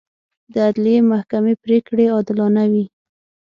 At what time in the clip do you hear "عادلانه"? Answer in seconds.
2.15-2.63